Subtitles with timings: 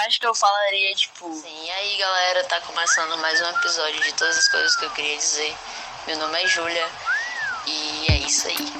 [0.00, 1.32] acho que eu falaria, tipo.
[1.34, 4.90] Sim, e aí galera, tá começando mais um episódio de todas as coisas que eu
[4.90, 5.54] queria dizer.
[6.06, 6.88] Meu nome é Júlia
[7.66, 8.72] e é isso aí.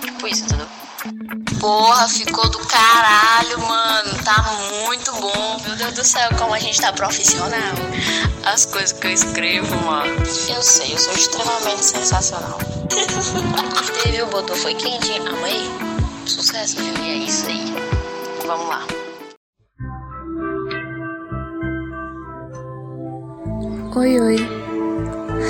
[0.00, 0.68] Tipo isso, entendeu?
[1.60, 4.24] Porra, ficou do caralho, mano.
[4.24, 4.42] Tá
[4.84, 5.60] muito bom.
[5.64, 7.74] Meu Deus do céu, como a gente tá profissional.
[8.44, 10.18] As coisas que eu escrevo, mano.
[10.48, 12.58] Eu sei, eu sou extremamente sensacional.
[14.02, 15.70] Teve o botão foi quente, amei.
[16.26, 16.94] Sucesso, viu?
[17.04, 17.74] E é isso aí.
[18.46, 19.09] Vamos lá.
[23.96, 24.36] Oi, oi.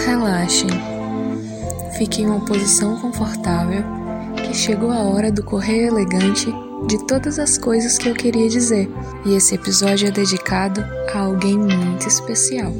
[0.07, 0.71] Relaxem.
[1.99, 3.83] Fique em uma posição confortável
[4.35, 6.47] que chegou a hora do correio elegante
[6.87, 8.89] de todas as coisas que eu queria dizer.
[9.27, 12.73] E esse episódio é dedicado a alguém muito especial.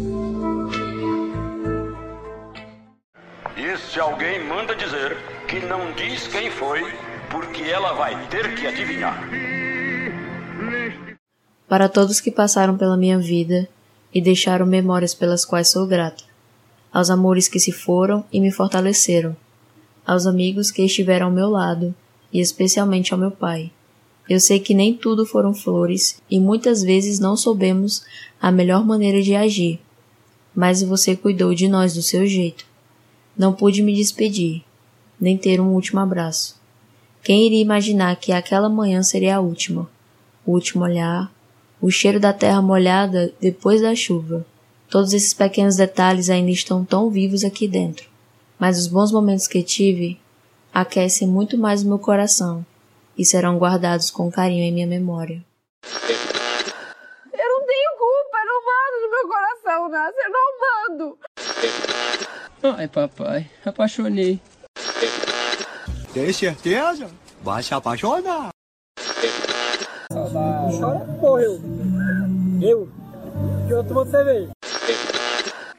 [3.55, 5.15] Esse alguém manda dizer
[5.47, 6.81] que não diz quem foi,
[7.29, 9.29] porque ela vai ter que adivinhar.
[11.69, 13.69] Para todos que passaram pela minha vida
[14.15, 16.25] e deixaram memórias pelas quais sou grata,
[16.93, 19.37] aos amores que se foram e me fortaleceram,
[20.07, 21.95] aos amigos que estiveram ao meu lado
[22.33, 23.71] e especialmente ao meu pai.
[24.29, 28.05] Eu sei que nem tudo foram flores e muitas vezes não soubemos
[28.41, 29.81] a melhor maneira de agir,
[30.55, 32.65] mas você cuidou de nós do seu jeito.
[33.37, 34.63] Não pude me despedir,
[35.21, 36.61] nem ter um último abraço.
[37.23, 39.89] Quem iria imaginar que aquela manhã seria a última?
[40.47, 41.33] O último olhar,
[41.81, 44.45] o cheiro da terra molhada depois da chuva.
[44.89, 48.09] Todos esses pequenos detalhes ainda estão tão vivos aqui dentro,
[48.59, 50.21] mas os bons momentos que tive
[50.75, 52.65] aquecem muito mais o meu coração
[53.17, 55.45] e serão guardados com carinho em minha memória.
[55.85, 61.19] Eu não tenho culpa, eu não mando no meu coração, Nasce, eu não mando.
[62.63, 64.41] Ai, papai, apaixonei.
[66.13, 67.11] Tem certeza?
[67.43, 68.51] Vai se apaixonar.
[70.33, 71.61] Chora, porra, eu.
[72.63, 72.89] Eu?
[73.67, 74.51] Que outro você veio?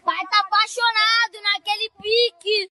[0.03, 2.69] Pai tá apaixonado naquele pique.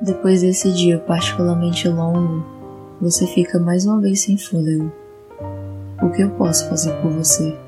[0.00, 2.44] Depois desse dia particularmente longo,
[3.00, 4.92] você fica mais uma vez sem fôlego.
[6.00, 7.63] O que eu posso fazer por você?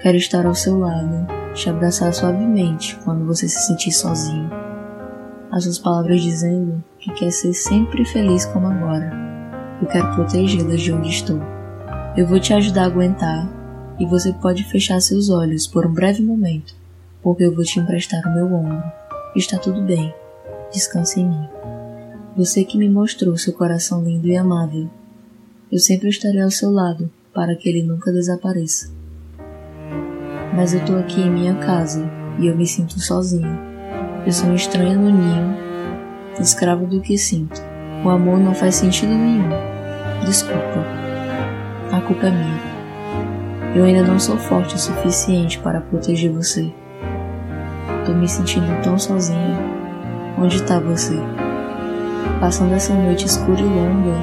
[0.00, 4.48] Quero estar ao seu lado, te abraçar suavemente quando você se sentir sozinho.
[5.50, 9.10] As suas palavras dizendo que quer ser sempre feliz como agora.
[9.82, 11.40] Eu quero protegê-la de onde estou.
[12.16, 13.48] Eu vou te ajudar a aguentar
[13.98, 16.76] e você pode fechar seus olhos por um breve momento,
[17.20, 18.80] porque eu vou te emprestar o meu ombro.
[19.34, 20.14] Está tudo bem.
[20.72, 21.48] Descanse em mim.
[22.36, 24.88] Você que me mostrou seu coração lindo e amável.
[25.72, 28.96] Eu sempre estarei ao seu lado para que ele nunca desapareça.
[30.58, 32.04] Mas eu tô aqui em minha casa
[32.36, 33.60] e eu me sinto sozinha.
[34.26, 35.56] Eu sou uma estranha no ninho,
[36.40, 37.62] escravo do que sinto.
[38.04, 39.48] O amor não faz sentido nenhum.
[40.26, 40.84] Desculpa.
[41.92, 42.60] A culpa é minha.
[43.72, 46.68] Eu ainda não sou forte o suficiente para proteger você.
[48.04, 49.56] Tô me sentindo tão sozinha.
[50.36, 51.14] Onde tá você?
[52.40, 54.16] Passando essa noite escura e longa,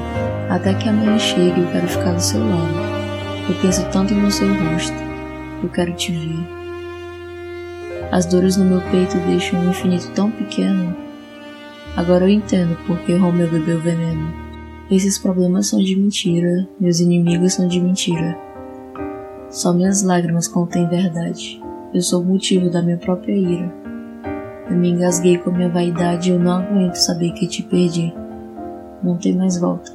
[0.50, 3.48] até que amanhã chegue eu quero ficar do seu lado.
[3.48, 5.05] Eu penso tanto no seu rosto.
[5.62, 6.56] Eu quero te ver.
[8.12, 10.94] As dores no meu peito deixam um infinito tão pequeno.
[11.96, 14.32] Agora eu entendo porque Romeu bebeu veneno.
[14.90, 18.38] Esses problemas são de mentira, meus inimigos são de mentira.
[19.50, 21.60] Só minhas lágrimas contêm verdade.
[21.92, 23.72] Eu sou o motivo da minha própria ira.
[24.70, 28.12] Eu me engasguei com minha vaidade e eu não aguento saber que te perdi.
[29.02, 29.90] Não tem mais volta.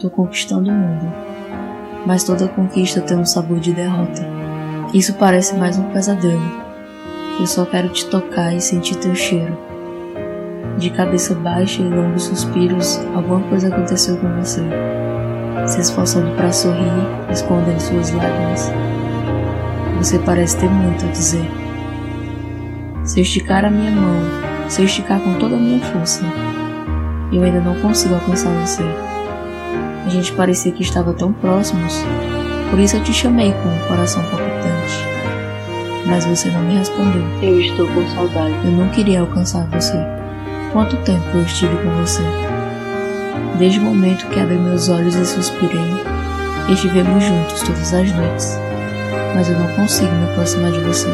[0.00, 1.12] Tô conquistando o mundo.
[2.06, 4.47] Mas toda conquista tem um sabor de derrota.
[4.94, 6.40] Isso parece mais um pesadelo.
[7.38, 9.54] Eu só quero te tocar e sentir teu cheiro.
[10.78, 14.62] De cabeça baixa e longos suspiros, alguma coisa aconteceu com você.
[15.66, 18.72] Se esforçando para sorrir, escondendo suas lágrimas.
[19.98, 21.44] Você parece ter muito a dizer.
[23.04, 24.22] Se eu esticar a minha mão,
[24.70, 26.22] se eu esticar com toda a minha força,
[27.30, 28.84] eu ainda não consigo alcançar você.
[30.06, 32.02] A gente parecia que estava tão próximos,
[32.70, 34.77] por isso eu te chamei com o coração palpitante
[36.08, 37.22] mas você não me respondeu.
[37.42, 38.54] Eu estou com saudade.
[38.64, 39.98] Eu não queria alcançar você.
[40.72, 42.22] Quanto tempo eu estive com você?
[43.58, 45.78] Desde o momento que abri meus olhos e suspirei,
[46.68, 48.58] estivemos juntos todas as noites,
[49.34, 51.08] mas eu não consigo me aproximar de você.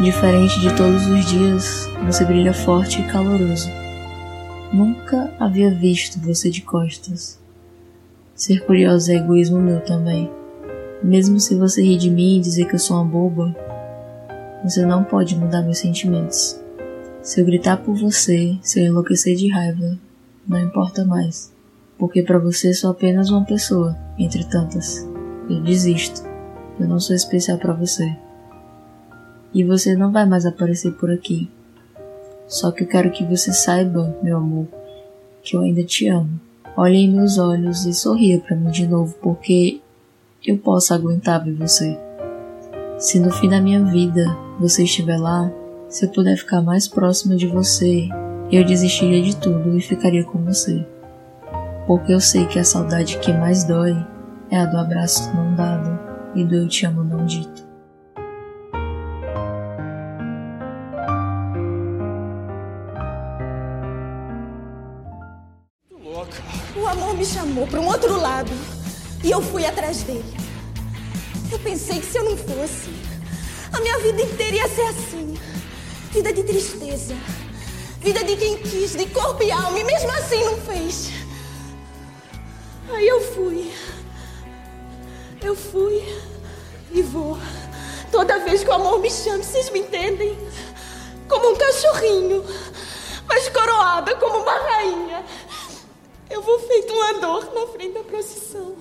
[0.00, 3.70] Diferente de todos os dias, você brilha forte e caloroso.
[4.72, 7.38] Nunca havia visto você de costas.
[8.34, 10.30] Ser curioso é egoísmo meu também.
[11.02, 13.54] Mesmo se você rir de mim e dizer que eu sou uma boba,
[14.64, 16.60] Você não pode mudar meus sentimentos.
[17.22, 19.98] Se eu gritar por você, se eu enlouquecer de raiva,
[20.46, 21.52] não importa mais.
[21.98, 25.06] Porque para você sou apenas uma pessoa, entre tantas.
[25.48, 26.22] Eu desisto.
[26.78, 28.16] Eu não sou especial para você.
[29.52, 31.50] E você não vai mais aparecer por aqui.
[32.46, 34.68] Só que eu quero que você saiba, meu amor,
[35.42, 36.40] que eu ainda te amo.
[36.76, 39.80] Olhe em meus olhos e sorria para mim de novo, porque
[40.46, 41.98] eu posso aguentar ver você.
[42.98, 44.24] Se no fim da minha vida
[44.58, 45.52] você estiver lá,
[45.86, 48.08] se eu puder ficar mais próxima de você,
[48.50, 50.86] eu desistiria de tudo e ficaria com você.
[51.86, 53.94] Porque eu sei que a saudade que mais dói
[54.50, 55.98] é a do abraço não dado
[56.34, 57.66] e do eu te amo não dito.
[66.74, 68.52] O amor me chamou para um outro lado
[69.22, 70.45] e eu fui atrás dele.
[71.50, 72.90] Eu pensei que se eu não fosse,
[73.72, 75.36] a minha vida inteira ia ser assim
[76.16, 77.14] vida de tristeza,
[78.00, 81.10] vida de quem quis, de corpo e alma, e mesmo assim não fez.
[82.90, 83.70] Aí eu fui.
[85.42, 86.02] Eu fui
[86.90, 87.36] e vou.
[88.10, 90.38] Toda vez que o amor me chama, vocês me entendem?
[91.28, 92.42] Como um cachorrinho,
[93.28, 95.22] mas coroada como uma rainha.
[96.30, 98.74] Eu vou feito um andor na frente da procissão.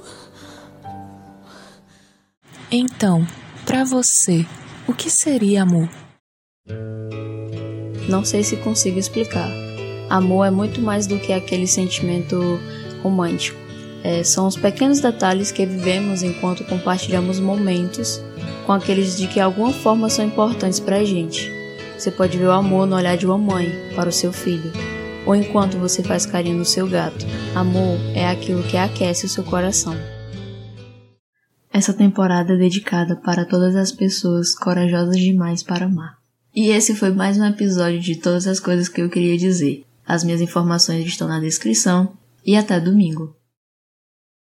[2.78, 3.26] Então,
[3.66, 4.46] para você,
[4.86, 5.90] o que seria amor?
[8.10, 9.50] Não sei se consigo explicar.
[10.10, 12.60] Amor é muito mais do que aquele sentimento
[13.02, 13.58] romântico.
[14.04, 18.22] É, são os pequenos detalhes que vivemos enquanto compartilhamos momentos
[18.66, 21.50] com aqueles de que alguma forma são importantes para a gente.
[21.98, 24.74] Você pode ver o amor no olhar de uma mãe para o seu filho,
[25.26, 27.26] ou enquanto você faz carinho no seu gato.
[27.56, 29.96] Amor é aquilo que aquece o seu coração.
[31.76, 36.18] Essa temporada é dedicada para todas as pessoas corajosas demais para amar.
[36.56, 39.84] E esse foi mais um episódio de todas as coisas que eu queria dizer.
[40.08, 42.14] As minhas informações estão na descrição
[42.46, 43.36] e até domingo.